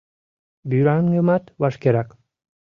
[0.69, 2.09] Вӱраҥымат вашкерак